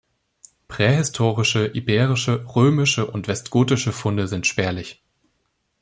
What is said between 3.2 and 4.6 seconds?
westgotische Funde sind